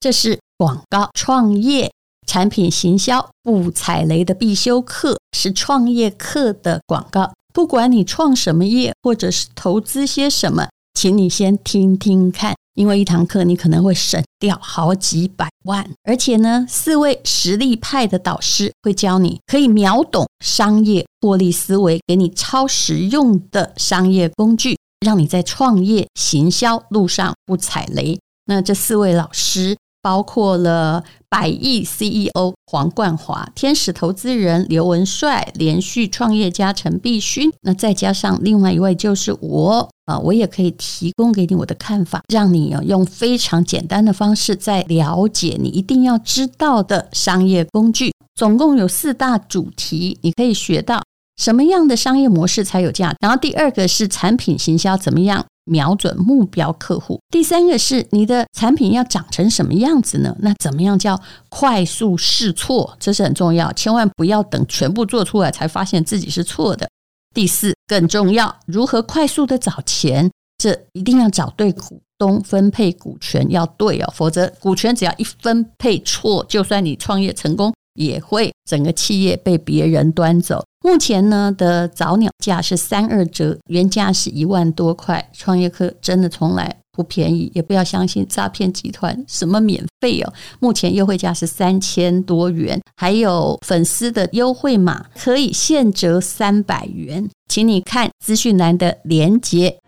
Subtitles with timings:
[0.00, 1.90] 这是广告创业
[2.26, 7.32] 产品行销不踩雷的必修课，是创业课的广告。
[7.52, 15.90] 不管你创什么业，或者是投资些什么，请你先听听看，因为一堂课你可能会省掉好几百万。
[16.02, 28.18] 而且呢，四位实力派的导师会教你可以秒懂商业获利思维，给你超实用的商业工具，让你在创业行销路上不踩雷。
[28.44, 29.76] 那这四位老师
[30.06, 48.12] 包括了百亿 CEO 黄冠华、天使投资人刘文帅、连续创业家陈必勋，那再加上另外一位就是我啊，我也可以提供给你我的看法，让你用非常简单的方式在了解你一定要知道的商业工具。
[48.36, 51.02] 总共有四大主题，你可以学到
[51.36, 53.12] 什么样的商业模式才有价。
[53.20, 55.44] 然后第二个是产品行销怎么样？
[55.66, 57.20] 瞄准目标客户。
[57.30, 60.34] 第三个是你的产品要长成什么样子呢？
[60.40, 62.96] 那怎么样叫快速试错？
[62.98, 66.88] 这是很重要，千万不要等全部做出来才发现自己是错的。
[67.34, 70.30] 第四更重要，如何快速的找钱？
[70.56, 80.64] 这一定要找对股东，分配股权要对哦，否则股权只要一分配错，就算你创业成功，也会整个企业被别人端走。
[80.86, 85.28] 目前呢的早鸟价是三二折，原价是一万多块。
[85.32, 90.32] 创业课真的从来不便宜，也不要相信诈骗集团什么免费哦。
[90.60, 99.80] 目前优惠价是三千多元，还有粉丝的优惠码可以现折三百元，请你看资讯栏的连接。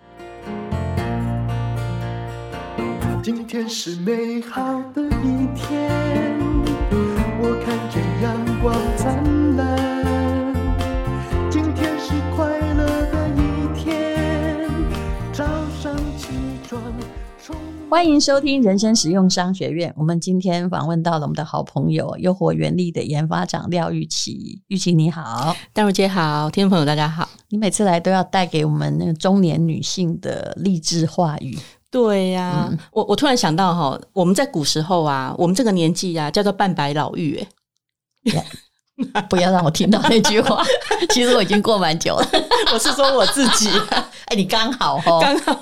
[3.22, 5.88] 今天是美好的一天，
[7.40, 9.37] 我看见阳光灿烂。
[17.90, 19.92] 欢迎收听人生实用商学院。
[19.96, 24.60] 我们今天访问到了我们的好朋友优活原力的研发长廖玉琪。
[24.68, 27.26] 玉琪你好，淡如姐好，听众朋友大家好。
[27.48, 31.58] 你每次来都要带给我们那个中年女性的励志话语。
[31.90, 37.42] 对呀、啊，嗯、我我突然想到哈，我们在古时候啊，我们这个年纪啊，叫做半白老妪。
[38.24, 38.44] 哎
[38.98, 40.62] ，yeah, 不要让我听到那句话。
[41.08, 42.28] 其实我已经过蛮久了。
[42.74, 43.70] 我是说我自己。
[44.28, 45.58] 哎，你刚好哦，刚好。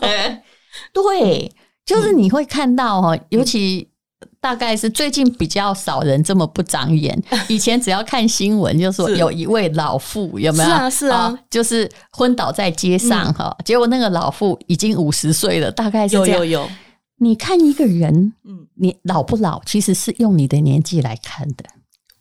[0.92, 1.52] 对。
[1.84, 3.88] 就是你会看到哦，尤其
[4.40, 7.16] 大概是最近比较少人这么不长眼。
[7.46, 10.68] 以前只要看新闻，就说有一位老妇有没有？
[10.68, 13.56] 是啊，是啊，就是昏倒在街上哈。
[13.64, 16.38] 结果那个老妇已经五十岁了，大概是这样。
[16.38, 16.68] 有有有。
[17.18, 21.64] 你看一个人，嗯，你老不老，其实是用你的年纪来看的。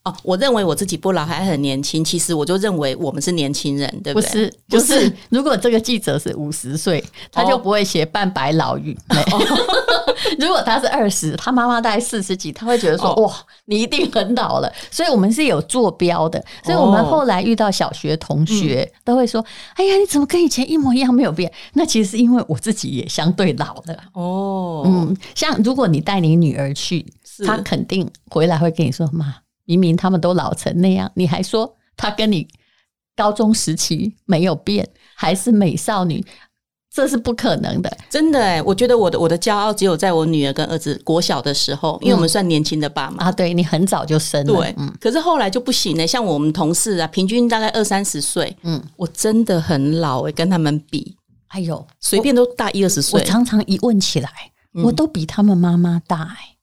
[0.06, 2.06] 哦，我认为我自己不老，还很年轻。
[2.06, 4.30] 其实我就认为我们是年轻人，对不对？
[4.30, 8.96] 不是，就是如果这个记者是五十岁，他就不会写半白老玉。
[9.10, 9.66] 哦、
[10.38, 13.34] 如果他是二十，他妈妈大概四十几，他会觉得说：“哦、哇，
[13.66, 16.40] 你一定很老了。”所以，我们是有坐标的。
[16.64, 23.98] 所以我们后来遇到小学同学，哦、都会说：“哎呀，你怎么跟以前一模一样，没有变？”那其实是因为我自己也相对老了。
[24.14, 27.04] 哦，嗯，像如果你带你女儿去，
[27.44, 29.34] 她肯定回来会跟你说：“妈。”
[29.66, 32.48] 明明他们都老成那样，你还说他跟你
[33.16, 36.24] 高中时期没有变，还是美少女，
[36.94, 37.98] 这是不可能的。
[38.09, 43.31] 真的哎，我觉得我的我的骄傲只有在我女儿跟儿子国小的时候，因为我们算年轻的爸妈、嗯、啊。
[43.31, 44.94] 对，你很早就生了，对，嗯。
[45.00, 51.16] 可是后来就不行了，像我们同事啊，平均大概二三十岁，嗯，我真的很老哎，跟他们比，
[51.47, 53.20] 哎呦，随便都大一二十岁。
[53.20, 54.30] 我常常一问起来，
[54.84, 56.58] 我都比他们妈妈大哎，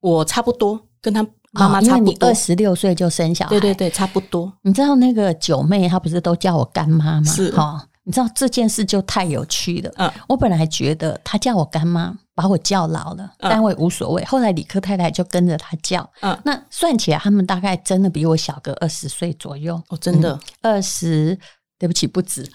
[0.00, 1.26] 我差不多跟他。
[1.52, 4.52] 妈妈，因为你二十六岁就生小孩，对对对，差不多。
[4.62, 7.24] 你知道那个九妹，她不是都叫我干妈吗？
[7.24, 9.90] 是哈，你知道这件事就太有趣了。
[9.96, 14.24] 嗯，我本来觉得她叫我干妈，把我叫老了，但我也无所谓。
[14.24, 19.74] 后来理科太太就跟着她叫，嗯，那算起来，他们大概真的比我小个二十岁左右。
[19.88, 21.36] 哦，真的，二十，
[21.80, 22.48] 对不起，不止，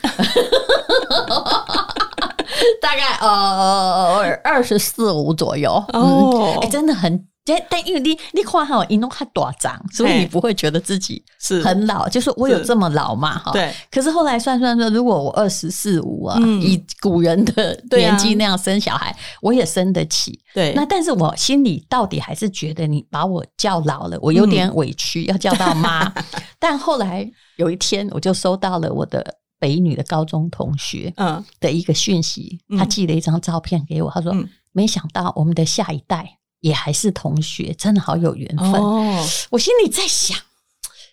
[2.81, 5.71] 大概呃二十四五左右。
[5.91, 7.27] 哦，哎，真的很。
[7.69, 13.51] 但因为你你看哈，你弄还多长，所以你不会觉得自己是很老，就是我有这么老嘛哈。
[13.51, 13.71] 对。
[13.91, 20.39] 可是后来算算说，如果我二十四五啊，以古人的年纪那样生小孩，我也生得起。
[20.55, 20.73] 对。
[20.73, 26.11] 那但是我心里到底还是觉得你把我叫老了，我有点委屈，要叫到妈。
[26.57, 29.23] 但后来有一天，我就收到了我的
[29.59, 34.35] 北女的高中同学嗯的一个讯息，他寄了一张照片给我，他说
[34.73, 38.73] ：“没想到我们的下一代。”也还是同学，真的好有缘分。
[38.73, 40.35] 哦，我心里在想，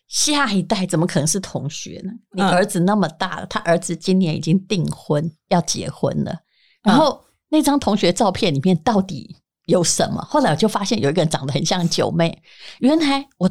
[0.08, 2.10] 下一代怎么可能是同学呢？
[2.32, 6.34] 你儿子那么大了，他儿子今年已经订婚要结婚了。
[6.82, 10.22] 然后那张同学照片里面，到底有什么？
[10.22, 12.42] 后来我就发现有一个人长得很像九妹，
[12.78, 13.50] 原来我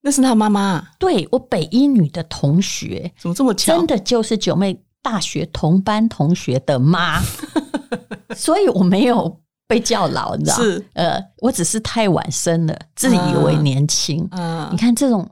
[0.00, 3.76] 那是他妈妈，对，我北一女的同学，怎么这么巧？
[3.76, 7.22] 真的就是九妹大学同班同学的妈，
[8.34, 9.40] 所以我没有
[9.70, 10.56] 被叫老，你知道？
[10.56, 10.84] 是。
[10.92, 14.28] 呃，我只是太晚生了，自以为年轻。
[14.32, 15.26] 嗯，你看这种。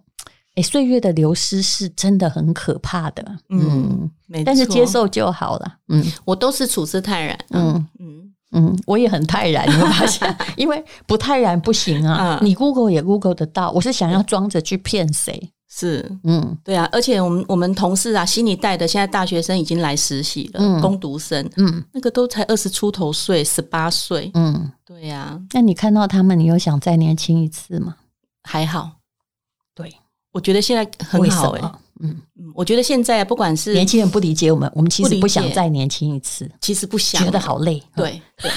[0.56, 4.11] 欸、岁月的流失是真的很可怕的，嗯，
[4.44, 7.87] 但是接受就好了，嗯，我都是处之泰然，嗯。
[8.00, 8.35] 嗯。
[8.50, 15.52] 嗯，我也很泰然，你会发现， 因为不泰然不行啊，嗯、你 Google 也 Google 得到，我是想要装着去骗谁？
[15.70, 27.97] 是，嗯，对啊，而且我们我们同事啊，新一代的现在大学生已经来实习了，嗯，工读生，嗯，那个都才二十出头岁，十八岁，嗯，对呀、啊，那你看到他们，你有想再年轻一次吗？
[28.43, 28.93] 还好。
[29.75, 29.94] 对。
[30.31, 32.15] 我觉得现在很好哎、欸，嗯，
[32.55, 37.82] 我觉得现在不管是年轻人不理解我们，我们其实不想再年轻一次，其实不想，觉得好累。
[37.97, 38.50] 对对，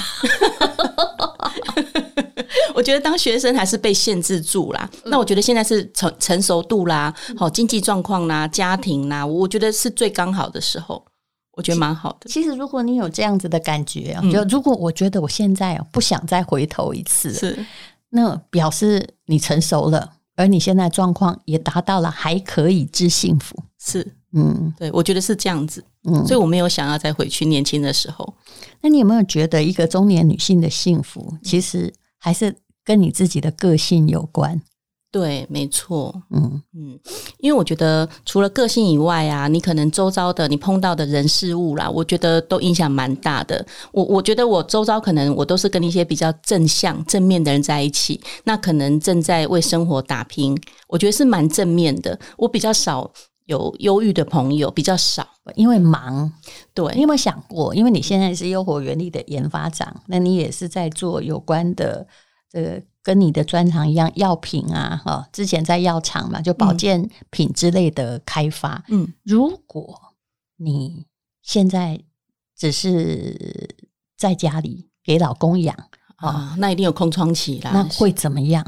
[2.82, 4.90] 我觉得当学生还是被限制住啦。
[5.04, 11.04] 嗯、那我觉得现在是成成熟度啦，好经济状况啦，家庭啦，我觉得是最刚好的时候，
[11.52, 12.28] 我觉得蛮好的。
[12.28, 17.64] 其实如果你有这样子的感觉，就、嗯、如果我觉得我现在不想再回头一次，是。
[18.10, 20.14] 那表示你成熟了。
[20.34, 28.34] 而你现在状况也达到了还可以之幸福，是，嗯，对，我觉得是这样子，嗯，所以我没有想要再回去年轻的时候。
[28.80, 34.60] 那你有没有觉得一个中年女性的幸福，其实还是跟你自己的个性有关？
[35.10, 36.98] 对，没错，嗯嗯，
[37.36, 43.62] 因为我觉得除了个性以外啊，你可能周遭的你碰到的人事物啦，我觉得都影响蛮大的。
[43.92, 50.58] 我我觉得我周遭可能我都是跟一些比较正向、正面的人在一起，那可能正在为生活打拼，
[50.88, 52.18] 我觉得是蛮正面的。
[52.38, 53.12] 我比较少
[53.44, 56.32] 有忧郁的朋友，比较少，因为忙。
[56.72, 57.74] 对，你有没有想过？
[57.74, 62.06] 因为你现在是优活原力的研发长，那你也是在做有关的
[62.52, 62.82] 这个。
[63.04, 68.84] 跟你的专长一样，药品啊，哈，之前在药厂嘛，就保健品之类的开发。
[68.90, 70.00] 嗯，如果
[70.56, 71.04] 你
[71.42, 72.00] 现在
[72.56, 73.74] 只是
[74.16, 75.76] 在家里给老公养
[76.14, 77.72] 啊，那一定有空窗期啦。
[77.74, 78.64] 那会怎么样？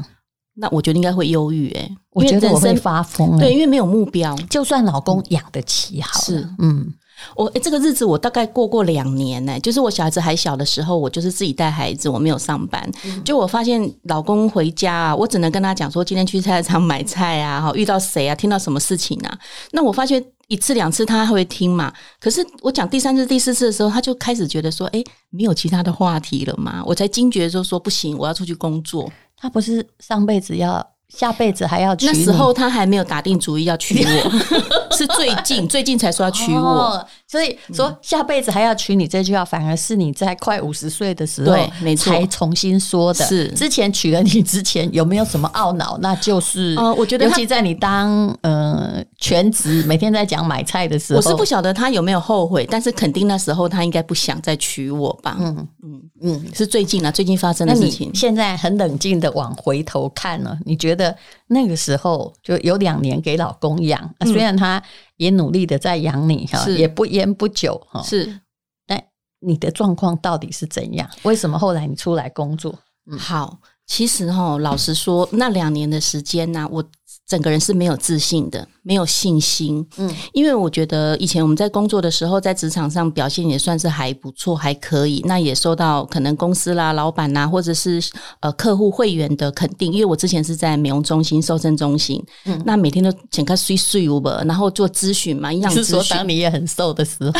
[0.55, 3.39] 那我觉得应该会忧郁诶，我觉得我会发疯。
[3.39, 6.93] 对，因为没有目标，就算老公养得起，好是嗯。
[7.35, 12.89] 我诶，这个日子我大概过过两年呢，就是我小孩子还小的时候，我就是自己带孩子，我没有上班。
[13.05, 19.39] 嗯、就我发现老公回家啊，我只能跟他讲说今天去菜市场买菜啊，哈，遇到谁啊，听到什么事情啊。
[19.71, 26.83] 那我发现一次两次他会听嘛，可是我讲第三次第四次的时候，他就开始觉得说，诶，没有其他的话题了嘛。
[26.85, 29.11] 我才惊觉说说不行，我要出去工作。
[29.37, 30.85] 他不是上辈子要。
[31.07, 32.07] 下辈子还要娶？
[32.07, 34.31] 那时候他还没有打定主意要娶我，
[34.95, 36.59] 是最近 最近才说要娶我。
[36.59, 43.25] 哦，所以说下辈子还要娶你这句话，反而是你在快五十岁的时候，对，没错，才重新说的。
[43.25, 45.97] 是之前娶了你之前有没有什么懊恼？
[46.01, 55.37] 那就是，呃，我觉得尤其在你当呃全职每天在讲买菜的时候，我是不晓得他有没有后悔，但是肯定那时候他应该不想再娶我吧。
[55.39, 58.11] 嗯嗯嗯，是最近啊，最近发生的事情。
[58.13, 61.15] 现在很冷静的往回头看了，你觉得？
[61.47, 64.81] 的那个时候就有两年给老公养，嗯、虽然他
[65.17, 68.39] 也努力的在养你哈，也不烟不酒哈，是。
[68.85, 69.03] 但
[69.39, 71.09] 你的状况到底是怎样？
[71.23, 72.77] 为什么后来你出来工作？
[73.11, 76.83] 嗯、好，其实哈，老实说，那两年的时间呢、啊，我。
[77.27, 79.83] 整个人是没有自信的，没有信心。
[79.97, 85.23] 嗯，因为我觉得以前我们在工作的时候，在职场上表现也算是还不错，还可以。
[85.25, 87.99] 那也受到可能公司啦、老板呐，或者是
[88.41, 89.91] 呃客户会员的肯定。
[89.91, 95.83] 因为我之前是在美容中心、瘦身中心，嗯，那每天都请个睡睡五吧，然后做咨询嘛，营养咨询。
[95.83, 97.31] 是说当你也很瘦的时候，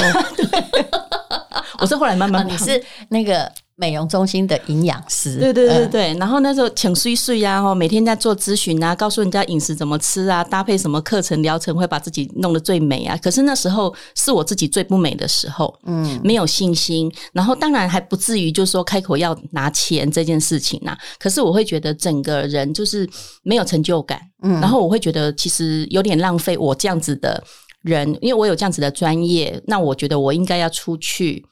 [1.77, 3.51] 我是后来慢慢、啊，你是那个。
[3.77, 13.17] 美容中心的营养师，对对对对，然后那时候请睡睡呀，哈，每天在做咨询啊，告诉人家饮食怎么吃啊，搭配什么课程疗程会把自己弄得最美啊。
[13.17, 20.97] 可是那时候是我自己最不美的时候，嗯，没有信心，然后当然还不至于就是说开口要拿钱这件事情呐。
[21.19, 23.05] 可是我会觉得整个人就是
[23.43, 27.43] 没有成就感，嗯，然后我会觉得其实有点浪费我这样子的
[27.81, 31.45] 人，因为我有这样子的专业，那我觉得我应该要出去。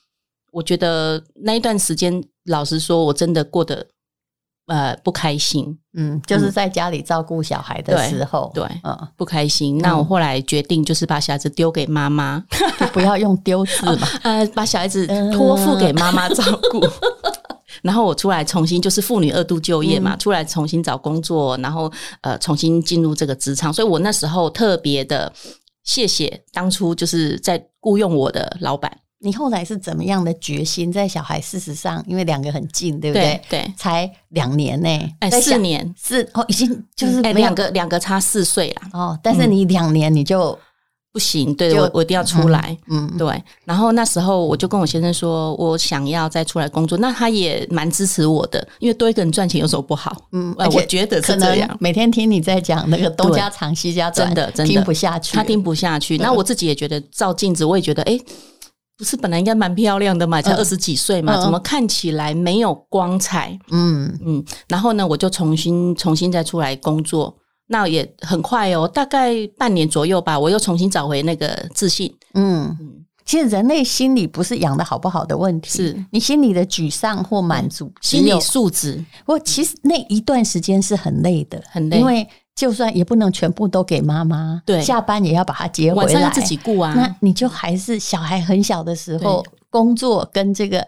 [0.53, 3.86] 我觉得那一段时间，老实说，我真的过得
[4.67, 5.75] 呃不开心。
[5.95, 9.79] 嗯，就是在家里照顾小孩的时候，对，对嗯，不开心。
[9.79, 12.43] 那我后来决定，就是把小孩子丢给妈妈，
[12.79, 16.79] 就不要用丢字嘛， 呃，把小孩子托付给妈妈照顾。
[17.81, 21.91] 然后我出来重新就是妇女二度就业嘛，嗯、出来重新找工作，然后
[22.22, 23.74] 呃重新进入这个职场。
[23.74, 25.33] 所以我那时候特别的
[25.83, 28.95] 谢谢当初就是在雇佣我的老板。
[29.23, 30.91] 你后来是怎么样的决心？
[30.91, 33.41] 在小孩事实上，因为两个很近，对不对？
[33.49, 34.89] 对，对才两年呢，
[35.19, 39.17] 哎，四年四哦，已经就是哎，两个两个差四岁了哦。
[39.23, 40.57] 但是你两年你就。
[41.13, 43.43] 不行，对我我一定要出来，嗯，嗯对。
[43.65, 50.23] 然后那时候我就跟我先生说，我想要再出来工作，那他也蛮支持我的，因为多一个人赚钱有什么不好？
[50.31, 51.77] 嗯，我觉得是这样。
[51.79, 56.17] 每天听你在讲那个东家长西家短，真的真的听不下去，他听不下去。
[56.17, 58.19] 那我自己也觉得照镜子，我也觉得，哎，
[58.97, 63.57] 不是本来应该蛮漂亮的嘛，才二十几岁嘛，嗯、怎么看起来没有光彩？
[63.71, 64.43] 嗯嗯。
[64.67, 67.35] 然后呢，我就重新重新再出来工作。
[67.67, 72.13] 那也很快哦，大概半年左右吧，我又重新找回那个自信。
[72.33, 72.77] 嗯，
[73.25, 79.03] 其实人类心理不是养的好不好的问题，是你心里的沮丧或满足，心理素质。
[79.25, 86.93] 不过其实那一段时间是很累的，很累，因为就算也不能全部都给妈妈，对，下班也要把她接回来，晚上要自己顾啊。
[86.95, 90.88] 那你就还是小孩很小的时候，工作跟这个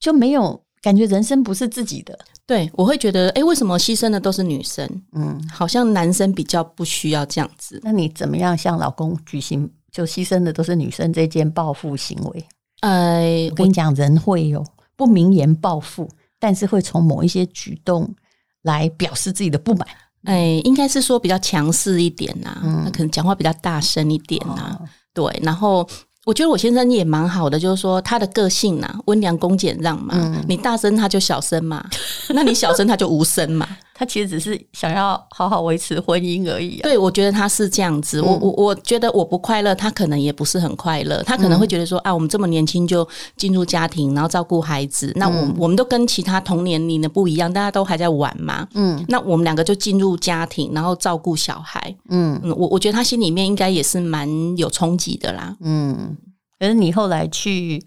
[0.00, 2.18] 就没有感觉，人生不是自己的。
[2.46, 4.88] 对，我会觉得，哎，为什么牺牲的都是女生？
[5.12, 7.80] 嗯，好像男生比较不需要这样子。
[7.82, 12.46] 那你怎么样向老公举行就牺牲的都是女生这件报复行为？
[12.80, 14.64] 呃，我跟你讲，人会有
[14.96, 18.14] 不明言报复，但是会从某一些举动
[18.62, 19.86] 来表示自己的不满。
[20.26, 24.78] 哎，应该是说比较强势一点呐、啊，嗯、那可能讲话比较大声一点呐、啊。
[24.80, 25.88] 哦、对，然后。
[26.26, 30.12] 我觉得我先生也蛮好的，就是说他的个性呐，温良恭俭让嘛。
[30.16, 31.88] 嗯、你大声他就小声嘛，
[32.30, 33.64] 那你小声他就无声嘛。
[33.98, 36.82] 他其实只是想要好好维持婚姻而已、啊。
[36.82, 38.20] 对，我觉得他是这样子。
[38.20, 41.22] 嗯、我我我觉得我不快乐，他可能也不是很快乐。
[41.22, 45.10] 他可能会觉得说、嗯、啊，我们这么年轻就进入家庭，然后照顾孩子。
[45.16, 48.68] 那我、嗯、我们都跟其他同年龄的不一样，大家都还在玩嘛。
[48.74, 51.96] 嗯，那我们两个就进入家庭，然后照顾小孩。
[52.10, 55.56] 嗯嗯，我我觉得他心里面应该也是蛮有冲击的啦。
[55.60, 56.14] 嗯。
[56.58, 57.84] 可是你后来去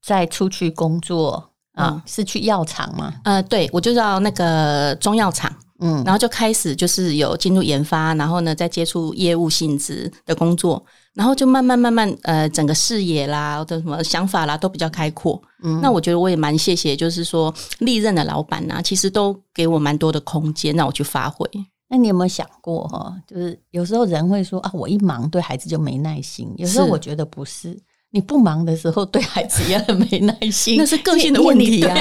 [0.00, 3.12] 再出去工作啊，嗯、是去药厂吗？
[3.24, 15.40] 呃，对，我就到那个中药厂，嗯，然后就开始就是有进入研发，然后呢再接触业务性质的工作，然后就慢慢慢慢呃，整个视野啦的什么想法啦都比较开阔。
[15.62, 21.48] 嗯，那我觉得我也蛮谢谢，就是说历任的老板呐，其实都给我蛮多的空间让我去发挥。
[21.88, 23.14] 那你有没有想过哈？
[23.26, 27.78] 就是有时候人会说啊，我一忙对孩子就没耐心，有时候我觉得不是。
[28.14, 31.98] 你不忙的时候，对孩子也很没耐心，那是个性的问题啊。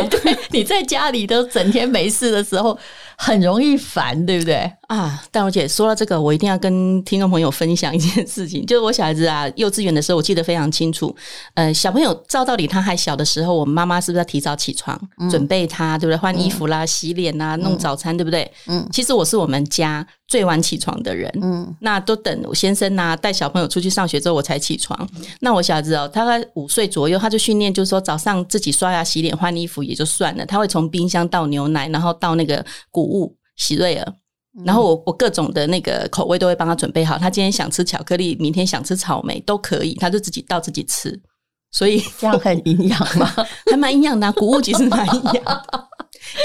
[0.51, 2.77] 你 在家里都整天没事的时候，
[3.17, 4.71] 很容易烦，对不对？
[4.87, 11.15] 啊，淡如姐说到这个，我一定要跟听众朋友分享一件事情， 就是我小孩子啊，幼稚园的时候，我记得非常清楚。
[11.55, 16.17] 呃，小朋友照道理他还小的时候，我们妈妈是不是要提早起床，嗯、准备他，对不对？
[16.17, 18.51] 换衣服啦，嗯、洗脸啊，弄早餐，嗯、对不对？
[18.67, 21.31] 嗯，其实我是我们家最晚起床的人。
[21.41, 24.97] 嗯，那都等我先生啊带小朋友出去上学之后，我才起床。
[25.15, 34.13] 嗯、那我小孩子哦，大概五岁左右，他就训练，就是说早上自己刷牙、洗脸、换衣服也就算了，他会从冰箱倒牛奶，然后倒那个谷物喜瑞尔。
[34.63, 41.19] 然后我我各种的那个口味都会帮他准备好，他今天想吃巧克力，明天想吃草莓都可以，他就自己倒自己吃，
[41.71, 43.27] 所以 这样很营养吗？
[43.71, 45.65] 还蛮营养的，谷物其实蛮营养，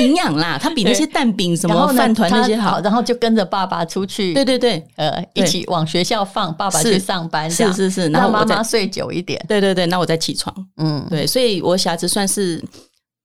[0.00, 2.80] 营养啦，它比那些蛋饼什么饭团那些好。
[2.80, 12.64] 然后就跟着爸爸出去，对对对，呃，一起往学校放，爸爸去上班，是是是，然后妈妈睡久一点，对对对，那我再起床，嗯，对，所以我小孩子算是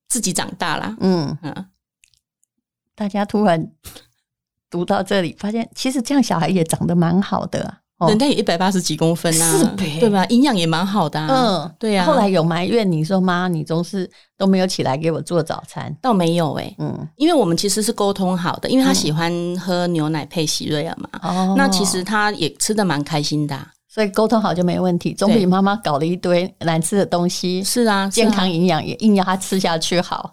[0.10, 1.66] 自己长大啦，嗯嗯，
[2.96, 3.68] 大家突然。
[4.74, 7.62] 读到这里，发现其实这样小孩也长得蛮好的，
[8.00, 10.26] 啊，人家也一百八十几公分啊，对吧？
[10.30, 12.06] 营养也蛮好的，啊，嗯，对呀，啊。
[12.08, 30.32] 后来有埋怨你说妈，你总是都没有起来给我做早餐，倒没有哎，欸，嗯，因为我们其实是沟通好的，因为他喜欢喝牛奶配喜瑞尔嘛，哦，那其实他也吃的蛮开心的，啊，所以沟通好就没问题，总比妈妈搞了一堆难吃的东西，是啊，健康营养也硬要他吃下去好，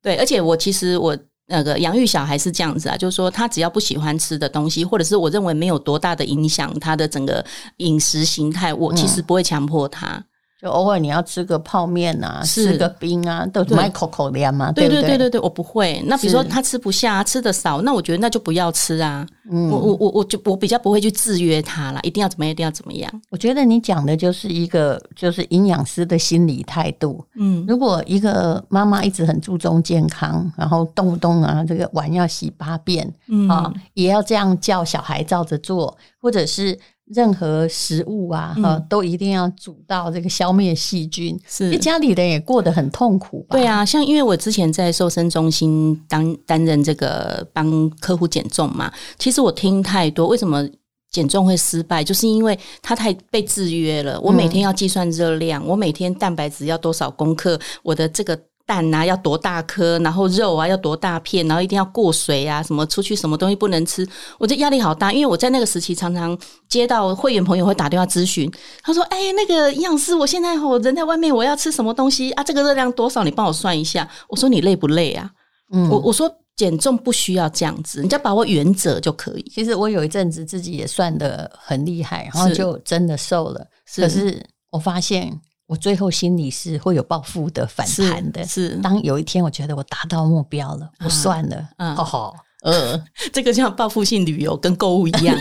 [0.00, 1.18] 对，而且我其实我。
[1.46, 7.44] 那个养育小孩是这样子啊，就是说他只要不喜欢吃的东西，或者是我认为没有多大的影响他的整个
[7.78, 10.24] 饮食形态，我其实不会强迫他。
[10.62, 16.00] 就偶尔你要吃个泡面啊，吃个冰啊，都买口口粮嘛，对对对对对，我不会。
[16.06, 19.26] 那比如说他吃不下，吃的少，那我觉得那就不要吃啊。
[19.50, 23.10] 嗯，我我我我就我比较不会去制约他啦，一定要怎么样，一定要怎么样。
[23.28, 27.24] 我觉得你讲的就是一个就是营养师的心理态度。
[27.34, 36.78] 嗯，如果一个妈妈一直很注重健康，然后动不动啊这个碗要洗八遍，嗯啊，也要这样叫小孩照着做，或者是。
[37.14, 41.38] 任何食物啊，哈、嗯，都一定要煮到这个消灭细菌。
[41.46, 43.56] 是，家里人也过得很痛苦吧？
[43.56, 50.66] 对啊，像因为我之前在瘦身中心当担任这个帮客户减重嘛，其实我听太多，为什么
[51.10, 54.18] 减重会失败，就是因为它太被制约了。
[54.20, 58.38] 我每天要计算热量，嗯、我每天蛋白质要多少公克，我的这个
[58.72, 65.12] 蛋啊要多大颗，然后肉啊要多大片，然后一定要过水啊，什么出去什么东西不能吃，我这压力好大。
[65.12, 66.38] 因为我在那个时期常常
[66.70, 68.50] 接到会员朋友会打电话咨询，
[68.82, 72.42] 他说：“哎、欸，那个营养师，我现在我人在外面，我要吃什么东西啊？
[72.42, 73.22] 这个热量多少？
[73.24, 75.30] 你帮我算一下。”我说：“你累不累啊？”
[75.74, 76.32] 嗯，我我说。
[76.54, 79.42] 减重不需要这样子，你只要把握原则就可以。
[79.52, 83.66] 其实我有一阵子自己也算的很厉害，然后就真的瘦了。
[83.86, 85.32] 是，可是我发现
[85.72, 88.46] 我最后心里是会有报复的反弹的。
[88.46, 93.02] 是，是当有一天我觉得我达到目标了，我算了，嗯，好好，呃，
[93.32, 95.34] 这个像报复性旅游跟购物一样，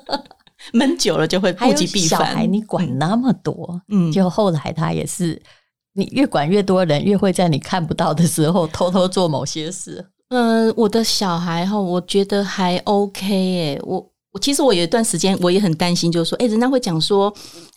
[0.74, 2.20] 闷久了就会物极必反。
[2.20, 5.40] 小孩你管那么多，嗯，就后来他也是，
[5.94, 10.06] 你越管越多人，越会在你看不到的时候偷偷做某些事。
[10.28, 13.80] 嗯、呃，我的小孩哈，我觉得还 OK 诶。
[13.82, 17.32] 我我其实我有一段时间我也很担心，就是说，诶，人家会讲说，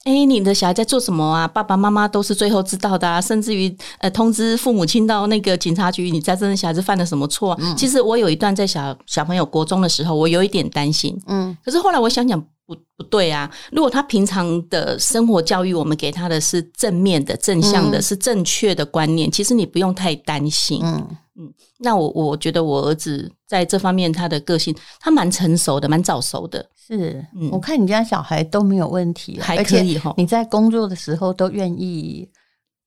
[0.05, 1.47] 诶，你的小孩在做什么啊？
[1.47, 7.55] 爸爸妈妈都是最后知道的啊，甚至于呃通知父母亲到那个警察局，你在这小孩子犯了什么错？
[7.61, 11.15] 嗯，其实我有一段在小小朋友国中的时候，我有一点担心。
[11.27, 13.47] 嗯，可是后来我想想，不不对啊。
[13.71, 20.81] 如果他平常的生活教育，我们给他的是正面的、正向的，是正确的观念，其实你不用太担心。
[20.83, 21.07] 嗯。
[21.39, 26.67] 嗯，那我我觉得我儿子在这方面他的个性，他蛮成熟的，蛮早熟的。
[26.75, 30.11] 是，嗯，我看你家小孩都没有问题，还可以哈。
[30.17, 32.27] 你在工作的时候都愿意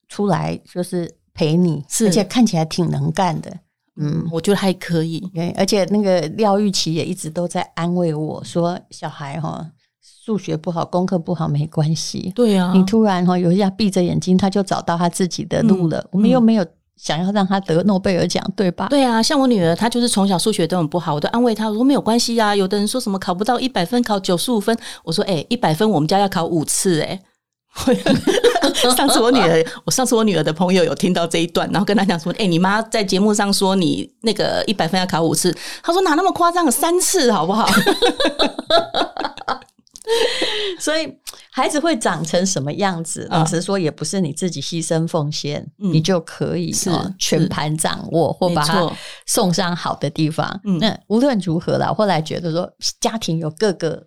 [0.08, 3.56] 出来，就是陪你，是，而且看起来挺能干的。
[4.00, 5.20] 嗯，我觉得还可以。
[5.32, 9.64] 对，而且那个廖玉琪也一直都在安慰我说，小孩哈，
[10.24, 12.32] 数学不好，功课不好没关系。
[12.34, 15.98] 对啊，你突然哈有一下闭着眼睛，他就找到他自己的路了。
[15.98, 16.66] 嗯，我们又没有。
[17.02, 18.88] 想要让他得诺贝尔奖，对吧？
[18.90, 22.54] 对啊，像我女儿，她就是从小数学都很不好，我都安慰她，我说没有关系啊。
[22.54, 27.18] 有的人说什么考不到一百分，考九十五分，我说哎，一百分我们家要考五次哎。
[28.94, 37.66] 上次我女儿，我上次我女儿的朋友有听到这一段，然后跟她讲说，哎，你妈在节目上说你那个一百分要考五次，她说哪那么夸张，三次好不好？
[40.80, 41.12] 所以
[41.52, 43.26] 孩子会长成什么样子？
[43.30, 46.72] 老实说，也不是你自己牺牲奉献，你就可以
[47.18, 48.90] 全盘掌握，或把他
[49.26, 50.60] 送上好的地方。
[50.80, 52.70] 那无论如何啦，后来觉得说，
[53.00, 54.06] 家庭有各个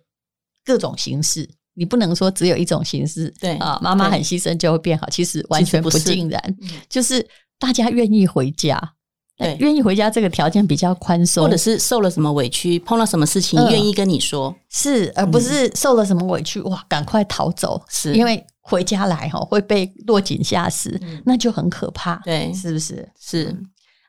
[0.64, 3.32] 各种形式，你不能说只有一种形式。
[3.40, 6.56] 对啊，妈妈很牺牲就会变好，其实完全不尽然。
[6.88, 7.26] 就是
[7.58, 8.94] 大家愿意回家。
[9.36, 18.14] 对，愿意回家这个条件比较宽松，或者是受了什么委屈，碰到什么事情愿意跟你说，是，而不是受了什么委屈，哇，赶快逃走，是。
[18.14, 23.08] 因为回家来哈会被落井下石，那就很可怕，对，是不是？
[23.18, 23.56] 是。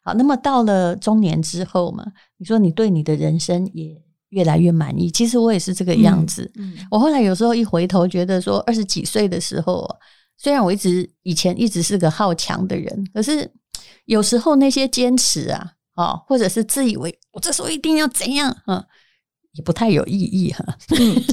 [0.04, 2.06] 好，那么到了中年之后嘛，
[2.38, 6.52] 你说你对你的人生也越来越满意，其实我也是这个样子。
[6.58, 6.76] 嗯。
[6.92, 9.90] 我后来有时候一回头，觉得说二十几岁的时候，
[10.38, 13.52] 虽然我一直以前一直是个好强的人，可是。
[14.06, 18.84] 有时候那些坚持啊，哦，或者是自以为我这时候一定要怎样，嗯，
[19.54, 20.64] 也不太有意义哈。
[21.00, 21.24] 嗯，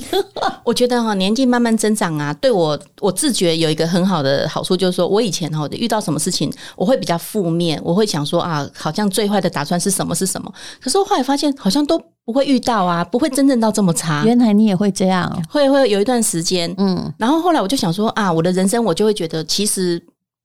[0.64, 10.52] 我觉得哈，年纪慢慢增长啊，对我我自觉有一个很好的好处，就是说我以前哈遇到什么事情，我会比较负面，我会想说啊，好像最坏的打算是什么是什么。
[10.80, 14.24] 可是我后来发现，好像都不会遇到啊，不会真正到这么差。
[14.24, 20.02] 原来你也会这样，会会有一段时间，嗯，然后后来我就想说啊，我的人生我就会觉得其实。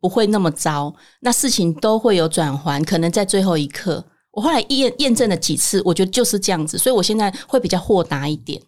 [0.07, 4.01] 不会那么糟，那事情都会有转圜，可能在最后一刻。
[4.31, 8.61] 我后来验验证了几次，我觉得就是这样子，所以我现在会比较豁达一点。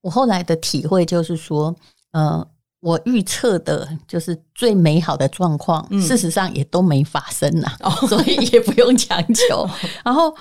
[0.00, 1.76] 我后来的体会就是说，
[2.12, 2.42] 呃，
[2.80, 9.68] 我预测的就是最美好的状况，嗯、事实上也都没发生呐，哦、 所以也不用强求。
[10.02, 10.34] 然后。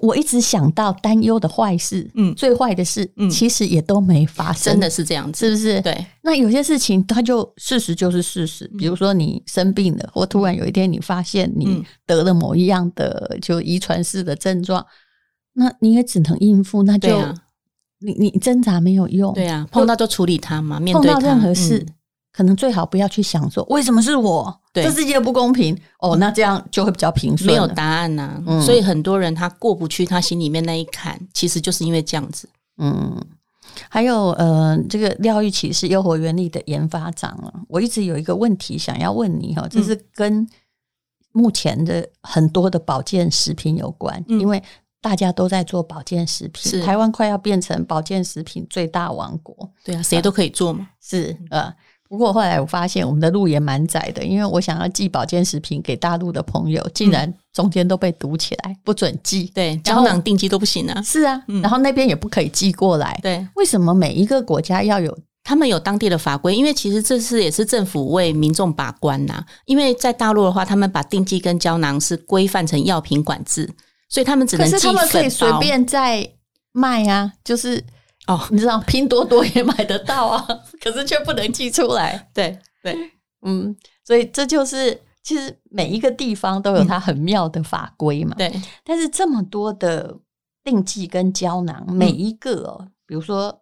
[0.00, 5.80] 我一直想到担忧的坏事，嗯，最坏的事，嗯，其实也都没发生，真的是这样子，是不是？
[5.82, 6.06] 对。
[6.22, 8.66] 那有些事情，它就事实就是事实。
[8.78, 14.84] 比如说你生病了，或突然有一天你发现你得了某一样的就遗传式的症状，
[15.52, 17.10] 那你也只能应付，那就
[18.00, 21.84] 你你挣扎没有用，对啊，碰到就处理它嘛，面对碰到任何事。
[22.32, 27.46] 可能最好不要去想说为什么是我，对这世界不公平哦，那这样就会比较平顺。
[27.46, 32.48] 没有答案呐、啊，嗯、所以很多人他过不去他心里面那一坎，其实就是因为这样子。
[32.78, 33.18] 嗯，
[33.88, 40.46] 还有呃，这个廖玉琪是优活原力的研发长啊，我一直有一个问题想要问你哈，就是跟
[41.32, 44.62] 目前的很多的保健食品有关，嗯、因为
[45.00, 49.70] 大家都在做保健食品，是台湾快要变成保健食品最大王国。
[49.84, 50.88] 对啊，谁都可以做嘛。
[51.00, 51.72] 是呃。
[52.08, 59.50] 不过后来我发现我们的路也蛮窄的，因为我想要寄保健食品给大陆的朋友，竟然中间都被堵起来，不准寄。
[59.54, 61.02] 对，胶囊定期都不行啊。
[61.02, 63.18] 是啊，然后那边也不可以寄过来。
[63.22, 65.16] 对，为什么每一个国家要有？
[65.48, 69.44] 他们有当地的法规，因为其实这次也是政府为民众把关呐。
[69.64, 73.72] 因为在大陆的话，他们把定剂跟胶囊是规范成药品管制，
[74.08, 75.00] 所以他们只能寄粉包。
[75.02, 76.28] 可是他们可以随便在
[76.72, 77.80] 卖啊，就是
[78.26, 80.46] 哦，你知道拼多多也买得到啊，
[80.82, 82.28] 可是却不能寄出来。
[82.34, 82.96] 对对，
[83.42, 88.34] 嗯，所以这就是其实每一个地方都有它很妙的法规嘛。
[88.36, 90.16] 嗯、对，但是这么多的
[90.64, 93.60] 定剂跟胶囊，每一个哦，嗯、比如说。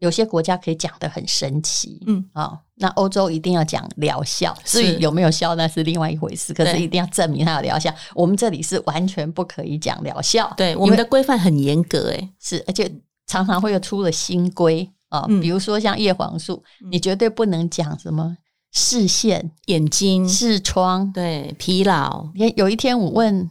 [0.00, 6.52] 有些国家可以讲的很神奇，嗯啊、哦，那欧洲一定要讲疗效，至于有没有效那是另外一回事。
[6.52, 7.90] 可是一定要证明它有疗效。
[8.14, 12.94] 我们这里是完全不可以讲疗效，对，我们的规范很严格，诶，是，而且
[13.26, 18.36] 常常会有出了新规啊，比如说像叶黄素，你绝对不能讲什么
[18.72, 22.28] 视线、眼睛、视窗，对，疲劳。
[22.56, 23.50] 有一天我问，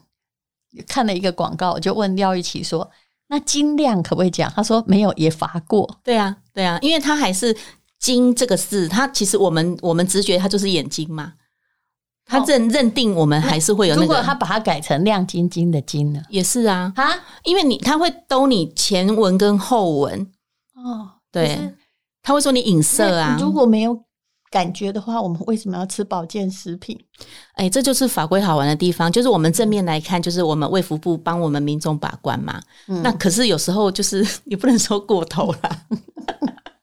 [0.88, 2.90] 看了一个广告，我就问廖玉琪说。
[3.28, 4.54] 那晶亮可不可以讲？
[4.56, 6.00] 他说没有，也罚过。
[6.04, 7.58] 对啊，对啊，因为他还是
[7.98, 11.34] “晶”这个字，他其实我们我们直觉他就是眼睛嘛。
[12.26, 14.08] 他认、哦、认定我们还是会有那个。
[14.08, 16.22] 如果他把它改成亮晶晶的“晶”呢？
[16.30, 20.22] 也是啊，哈，因为你他会兜你前文跟后文
[20.76, 21.74] 哦，对，
[22.22, 23.38] 他会说你影色啊。
[23.40, 24.04] 如果没有。
[24.52, 26.98] 感觉的话，我们为什么要吃保健食品？
[27.56, 29.12] 哎，这就是法规好玩的地方。
[29.12, 32.62] 就是我们正面来看，就是我们卫福部帮我们民众把关嘛。
[32.88, 35.82] 嗯、那可是有时候就是 你不能说过头了。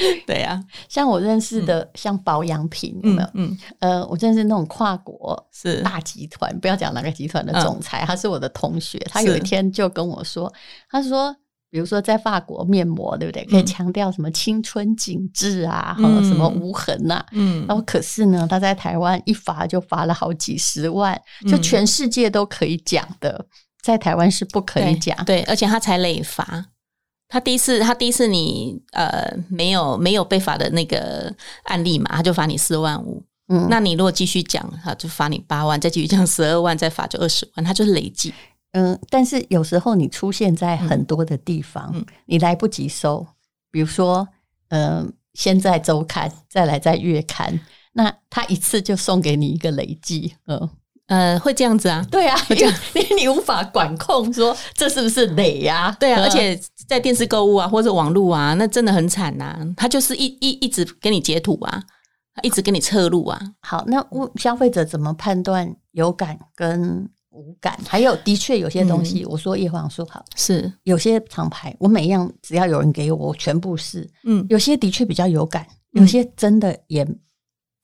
[0.26, 3.28] 对呀、啊，像我认识的，像保养品有没有？
[3.34, 8.98] 嗯，嗯呃，我认识那种跨国是大集团，不要讲哪个集团的总裁，嗯、他是我的同学。
[9.10, 10.52] 他有一天就跟我说，
[10.90, 11.34] 他说。
[11.72, 13.42] 比如说，在法国面膜，对不对？
[13.46, 17.26] 可以强调什么青春紧致啊，和、嗯、什么无痕呐、啊。
[17.32, 23.46] 嗯，然后可是呢，他在台湾一罚就罚了好几十万，就全世界都可以讲的，嗯、
[23.80, 25.16] 在台湾是不可以讲。
[25.24, 26.62] 对，对，而且他才累罚，
[27.32, 33.24] 他第一次，他第一次你呃没有没有被罚的那个案例嘛，他就罚你四万五。
[33.48, 38.34] 嗯，那你如果继续讲，他就罚你八万，再继续讲十二万，再罚就二十万，他就是累计。
[38.72, 43.26] 嗯，但是有时候你出现在很多的地方，你来不及收。
[43.70, 44.28] 比如说，
[44.68, 47.58] 嗯，先在周刊，再来在月刊，
[47.94, 50.68] 那他一次就送给你一个累计，嗯
[51.08, 52.02] 呃，会这样子啊？
[52.10, 55.96] 对啊，因为你无法管控说这是不是累呀、啊？
[56.00, 56.58] 对啊，而且
[56.92, 59.58] 在电视购物啊，或者网络啊，那真的很惨呐、啊。
[59.76, 61.82] 他就是一一一直给你截图啊，
[62.42, 63.40] 一直给你侧录啊。
[63.60, 64.04] 好，那
[64.36, 67.08] 消费者怎么判断有感跟？
[67.34, 74.06] 无感，还有的确有些东西，嗯、我说叶黄素好是有些厂牌，我每一样只要有人给我，我全部试。
[74.24, 77.08] 嗯，有些的确比较有感，有些真的也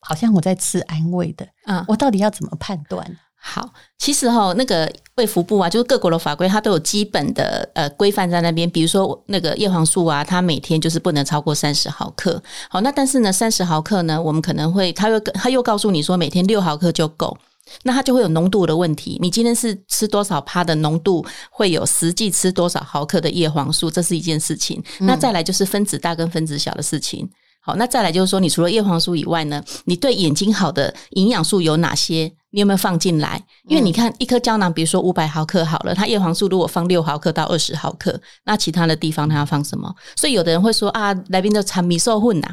[0.01, 1.49] 好像我在吃安慰的。
[1.65, 3.03] 啊，我到底要怎么判断？
[3.41, 8.69] 好，其实哈，那个卫福部啊，就是各国的法规，它都有基本的呃规范在那边。
[8.69, 12.43] 比如说那个叶黄素啊，它每天就是不能超过三十毫克。
[12.69, 17.37] 好，那但是呢，三十毫克呢，我们可能会，它又它又告诉你说，每天六毫克就够。
[17.83, 19.19] 那它就会有浓度的问题。
[19.21, 24.83] 你今天是吃多少趴的浓度，会有实际吃多少毫克的叶黄素，这是一件事情。
[25.01, 27.29] 那再来就是分子大跟分子小的事情。
[27.69, 32.33] 好，那再来就是说，你除了叶黄素以外呢，你对眼睛好的营养素有哪些？
[32.49, 33.45] 你有没有放进来？
[33.69, 39.95] 因为你看一颗胶囊，比如说五百毫克好了，它叶黄素如果放六毫克到二十毫克，那其他的地方它要放什么？
[40.17, 42.49] 所以有的人会说啊，来宾的产米受混呐。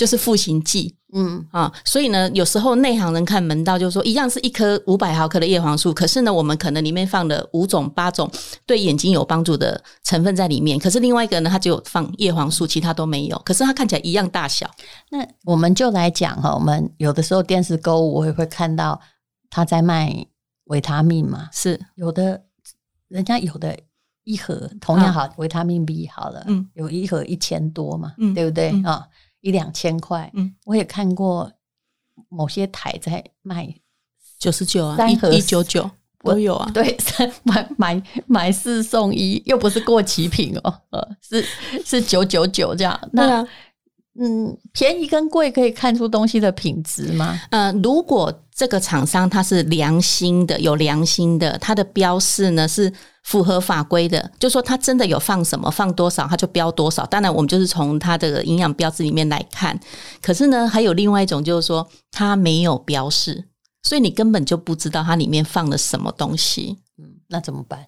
[0.00, 1.46] 就是赋形剂，嗯。
[1.50, 8.30] 啊，所以呢，有时候内行人看门道，就是说一样是一颗五百毫克的叶黄素，可是呢，我们可能里面放了五种、八种
[8.64, 14.70] 对眼睛有帮助的成分在里面，可是另外一个呢，它只有放叶黄素，其他都没有，可是它看起来一样大小。
[15.10, 18.98] 那我们就来讲哈，我们有的时候电视购物我也会看到
[19.50, 20.26] 他在卖
[20.64, 21.78] 维他命嘛，是。
[21.96, 22.40] 有的，
[23.08, 23.78] 人家有的
[24.24, 28.70] 一盒同样好维他命 B 好了，嗯，有一盒一千多嘛，嗯，对不对？
[28.82, 29.04] 啊？
[29.40, 31.50] 一两千块，嗯，我也看过
[32.28, 33.74] 某些台在卖
[34.38, 35.90] 九十九啊，三盒一九九
[36.22, 36.70] 都有啊。
[36.72, 41.44] 对， 三买买买四送一，又不是过期品哦，呃，是
[41.84, 43.08] 是九九九这样。
[43.12, 43.46] 那
[44.18, 47.40] 嗯，便宜跟贵可以看出东西的品质吗？
[47.50, 52.92] 呃，如果这个厂商它是良心的，有良心的，它的标示呢是。
[53.22, 57.04] 符合法规的，就说它真的有放什么，放多少，它就标多少。
[57.04, 59.78] 当然，我们就是从它的营养标志里面来看。
[60.22, 63.44] 可是呢，还有另外一种，就是说它没有标示，
[63.82, 66.78] 所以你根本就不知道它里面放了什么东西。
[66.96, 67.84] 嗯，那怎么办？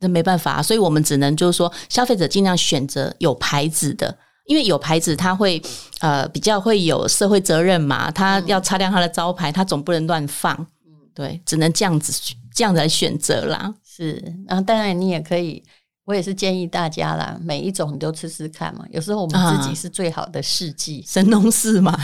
[0.00, 4.18] 那没办法，所以我们只能就是说，消费者尽量选择有牌子的。
[4.46, 5.60] 因为有牌子它会
[6.00, 10.54] 呃比较会有社会责任嘛，它要擦亮它的招牌，它总不能乱放，
[10.86, 12.12] 嗯，对，只能这样子
[12.54, 13.74] 这样子来选择啦。
[13.84, 15.62] 是，然后当然你也可以，
[16.04, 18.84] 我也是建议大家啦，每一种你都吃吃看嘛。
[18.90, 21.98] 有时候我们自己是最好的试剂，啊，神农氏嘛，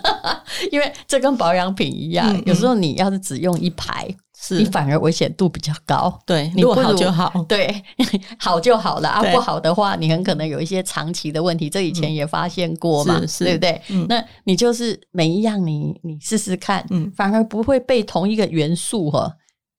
[0.72, 4.08] 因为这跟保养品一样，嗯嗯，有时候你要是只用一排。
[4.46, 4.58] 是。
[4.58, 7.82] 你反而危险度比较高，对，你不好就好，对，
[8.38, 9.08] 好就好了。
[9.08, 9.22] 啊。
[9.32, 13.80] 不好的话，你很可能有一些长期的问题，这以前也发现过嘛，嗯、对不对？
[13.88, 19.32] 嗯、那你就是每一样你你试试看，嗯，反而不会被同一个元素哈，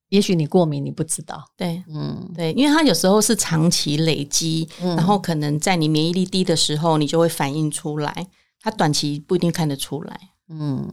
[0.10, 8.28] 也许你过敏你不知道，对，嗯，对，因为它有时候是长期累积，嗯、然后可能在你免疫力低的时候，你就会反映出来，
[8.60, 10.90] 它短期不一定看得出来，嗯。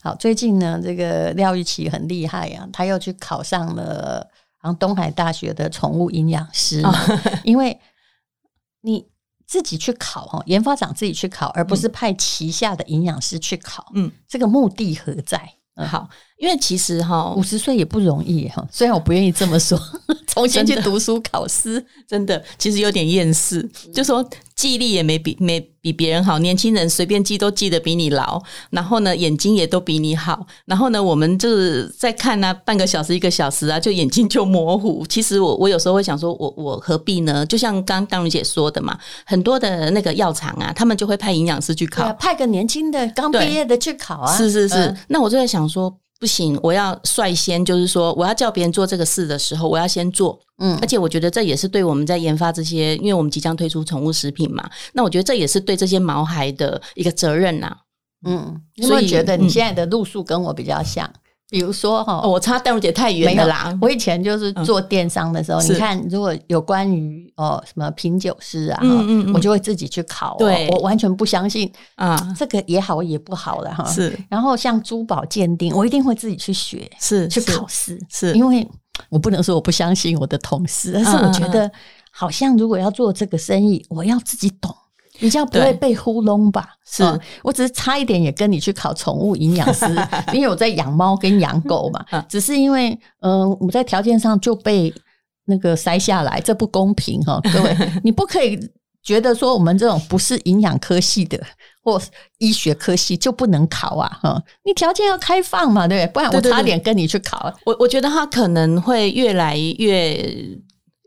[0.00, 6.80] 好，最近呢，这个廖玉琪很厉害呀、啊，他又去考上了，好像东海大学的宠物营养师。
[6.82, 6.92] 哦、
[7.44, 7.78] 因为
[8.80, 9.06] 你
[9.46, 13.90] 自己去考哈，研发长自己去考，而不是派旗下的营养师去考。
[13.94, 15.54] 嗯，这个目的何在？
[15.74, 16.08] 嗯，好，
[16.42, 18.66] 因为其实哈，五十岁也不容易哈。
[18.68, 19.80] 虽然我不愿意这么说，
[20.26, 23.60] 重新去读书考试，真的其实有点厌世。
[23.86, 28.42] 嗯、就说记忆力也没比没比别人好，年轻人随便记都记得比你牢。
[28.70, 30.44] 然后呢，眼睛也都比你好。
[30.64, 35.06] 然后呢，我们就是在看呢、啊，半个小时一个小时啊，就眼睛就模糊。
[35.08, 37.46] 其实我我有时候会想说，我我何必呢？
[37.46, 44.36] 就像刚刚如姐说的嘛，很多的那个药厂啊，他们就会派营养师去考，啊、派个年轻的刚毕业的去考啊。
[44.36, 45.96] 是是是，嗯、那我就在想说。
[46.22, 50.38] 不行，我要率先，就是说，我要叫别人做这个事的时候，我要先做。
[50.58, 57.76] 嗯，而且我觉得这也是对我们在研发这些，因为我们即将推出宠物食品嘛，那我觉得这也是对这些毛孩的一个责任呐、啊。
[58.24, 61.04] 嗯，所以觉得你现在的路数跟我比较像。
[61.08, 61.21] 嗯
[61.52, 63.78] 比如说哈、哦，我差淡如姐太远了啦。
[63.78, 70.36] 我以前就是做电商的时候，嗯、你看如果有关于哦什么品酒师啊，嗯嗯嗯我就会自己去考、哦。
[70.38, 73.84] 对，我完全不相信啊，这个也好也不好了哈。
[73.84, 78.66] 是，然后像珠宝鉴定，我一定会自己去学，是去考试，是因为
[79.10, 81.70] 我不能说我不相信我的同事，但是我觉得
[82.10, 84.74] 好像如果要做这个生意，我要自己懂。
[85.22, 86.70] 比较不会被糊弄吧？
[86.84, 89.86] 是、嗯、我只是差一点也跟你去考宠物营养师，
[90.34, 92.04] 因为我在养猫跟养狗嘛。
[92.28, 94.92] 只是因为，嗯、呃，我在条件上就被
[95.44, 97.40] 那个筛下来，这不公平哈！
[97.52, 98.58] 各位， 你不可以
[99.00, 101.40] 觉得说我们这种不是营养科系的
[101.84, 102.02] 或
[102.38, 104.18] 医学科系就不能考啊！
[104.20, 106.12] 哈，你条件要开放嘛，对不对？
[106.12, 107.38] 不然我差点跟你去考。
[107.42, 110.58] 对对对，我我觉得他可能会越来越。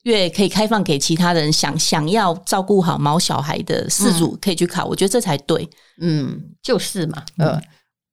[0.06, 5.68] 越可以开放给其他人想想要照顾好毛小孩的饲主可以去考，嗯、我觉得这才对。
[6.00, 7.24] 嗯，就是嘛。
[7.40, 7.60] 嗯，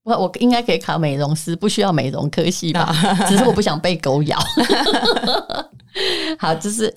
[0.02, 2.94] 我我应该可以考美容师，不需要美容科系吧？
[3.28, 4.38] 只是我不想被狗咬。
[6.38, 6.92] 好，就是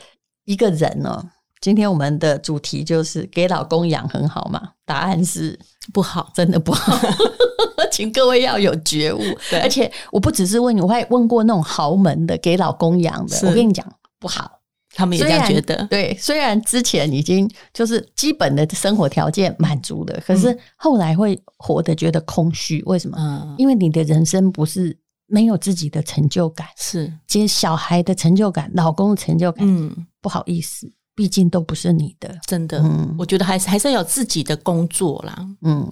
[0.45, 1.21] 一个人哦。
[1.59, 4.61] 今天我们的主题就是给老公养很好吗？
[4.85, 5.59] 答案是
[5.91, 6.97] 不好，真的不好。
[7.91, 9.21] 请各位要有觉悟。
[9.61, 13.85] 而且我不只是问你，我还问过那种豪门的给老公养的，我跟你讲
[14.19, 14.54] 不好。
[14.95, 16.17] 他们也这样觉得，对。
[16.17, 22.81] 虽然之前已经就是基本的生活条件满足了，可是后来会活得觉得空虚。
[22.83, 23.17] 为什么？
[23.19, 29.67] 嗯，因为你的人生不是没有自己的成就感，是接小孩的成就感、老公的成就感。
[29.67, 32.79] 嗯，不好意思，毕竟都不是你的，真的。
[32.81, 35.45] 嗯，我觉得还是还是要有自己的工作啦。
[35.63, 35.85] 嗯，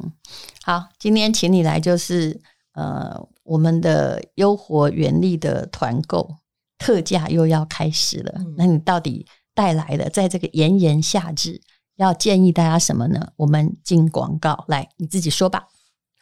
[0.64, 2.40] 好，今天请你来就是
[2.74, 3.14] 呃，
[3.44, 6.38] 我们的优活原力的团购。
[6.84, 11.62] 特价又要开始了，那你到底带来的在这个炎炎夏日，
[11.96, 13.26] 要建议大家什么呢？
[13.38, 15.64] 我们进广告来，你自己说吧。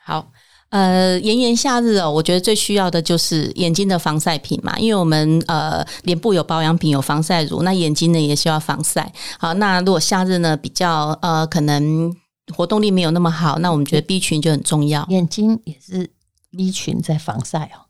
[0.06, 0.32] 好，
[0.70, 9.12] 呃，炎炎夏日哦，我觉得最需要的就是眼睛的防晒品嘛，因为我们呃脸部有保养品，有防晒乳，那眼睛呢也需要防晒。
[9.40, 12.16] 好，那如果夏日呢比较呃可能
[12.56, 16.12] 活动力没有那么好，那我们觉得 B 群就很重要，眼睛也是
[16.52, 17.90] B 群在防晒哦。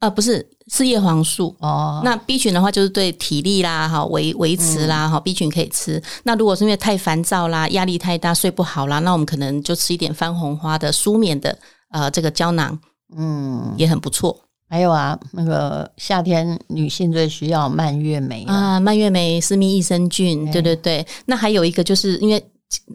[0.00, 2.00] 啊，不是，是叶黄素哦。
[2.02, 6.02] 那 B 群的话，就是对体力啦，哈维维持啦，哈、嗯、B 群可以吃。
[6.22, 11.56] 那如果是因为太烦躁啦，压力太大，睡不好啦，那我们可能就吃一点番红花的舒眠的
[11.90, 12.78] 呃这个胶囊，
[13.14, 14.34] 嗯，也很不错。
[14.70, 21.06] 还有啊，那个夏天女性最需要蔓越莓啊，啊蔓越莓、私密益生菌，对对对。
[21.26, 22.42] 那还有一个就是因为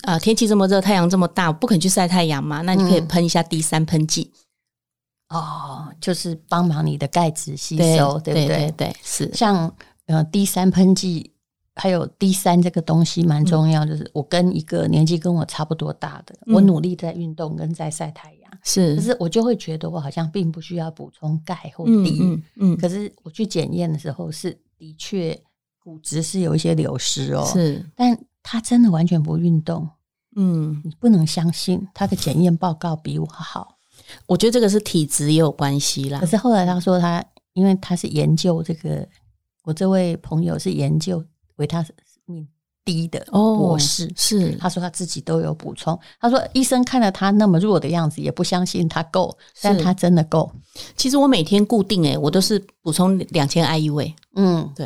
[0.04, 4.32] 呃天气这么热，太阳这么大，不肯去晒太阳嘛，那你可以喷一下 D 三喷剂。
[5.30, 8.48] 哦，就是帮忙你的钙质吸收，对，对不对？
[8.48, 9.74] 对，对，对，是像
[10.06, 11.32] 呃 D 三喷剂，
[11.74, 13.84] 还有 D 三这个东西蛮重要。
[13.86, 25.42] 嗯、就是我跟一个年纪跟我差不多大的，嗯、我努力在运动跟在晒太阳，是，可是我就会觉得我好像并不需要补充钙或 D，嗯，可是我去检验的时候是的确
[25.80, 29.90] 骨质是有一些流失哦，是，但他真的完全不运动。
[30.36, 33.75] 嗯，你不能相信他的检验报告比我好。
[34.26, 36.20] 我觉得这个是体质也有关系啦。
[36.20, 37.24] 可是后来他说他，
[37.54, 39.08] 因为他是研究这个，
[39.64, 41.24] 我这位朋友是研究
[41.58, 41.86] 维他
[42.26, 42.48] 命
[42.84, 46.00] D 的博士，哦、是他说他自己都有补充。
[46.20, 50.52] 他说医生看了他那么弱的样子，也不相信他够，但他真的够。
[50.96, 54.14] 其实我每天固定诶、欸，我都是补充两千 IU。
[54.36, 54.86] 嗯，对，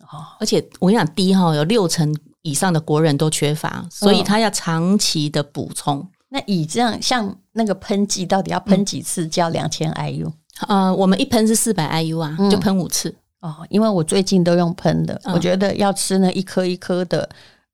[0.00, 6.08] 哦，而且我跟你讲，D 哈有六成以上的国人都缺乏，所以他要长期的补充。
[6.30, 10.30] 哦、那以这样像那个喷剂，到底要喷几次叫两千 IU？
[10.66, 13.14] 呃，我们一喷是四百 IU 啊，就喷五次。
[13.40, 17.28] 哦，因为我最近都用喷的，嗯、我觉得要吃那一颗一颗的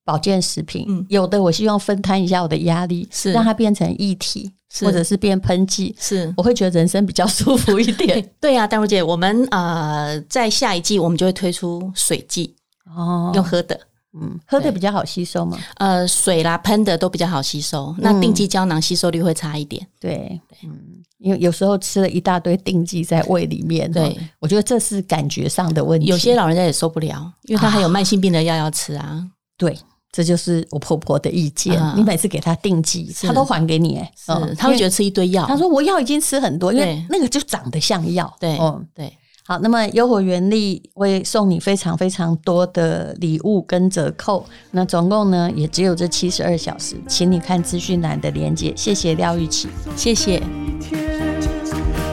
[0.05, 8.23] 保健食品，嗯、有的我希望分摊一下我的压力，是让它变成一体，是或者是变喷剂，是我会觉得人生比较舒服一点。
[8.39, 12.55] 对呀、啊，丹如姐，我们呃在下一季我们就会推出水剂
[12.95, 13.81] 哦，用喝的。
[14.21, 15.59] 嗯，喝的比较好吸收嘛？
[15.77, 17.87] 呃，水啦，喷的都比较好吸收。
[17.87, 19.85] 嗯、那定剂胶囊吸收率会差一点。
[19.99, 26.07] 对，嗯，因为有时候吃了一大堆定剂在胃里面，对，我觉得这是感觉上的问题。
[26.07, 29.27] 有些老人家也受不了，因为他还有慢性病的药要吃啊，啊。
[29.59, 29.77] 对，
[30.13, 31.77] 这就是我婆婆的意见。
[31.77, 35.45] 嗯、你每次给他定剂，他都还给你，是，嗯、她会觉得吃一堆药。
[35.47, 38.33] 他说我药已经吃很多，因为那个就长得像药。
[38.39, 39.13] 对，嗯，对。
[39.47, 48.73] 好，那么优活原力会送你非常非常多的礼物跟折扣，那总共呢也只有这七十二小时，请你看资讯栏的连接。
[48.75, 50.43] 谢谢廖玉琪，谢谢。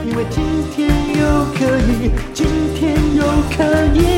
[0.04, 2.46] 因为今天又可以，今
[2.78, 3.24] 天又
[3.56, 3.64] 可
[3.98, 4.11] 以。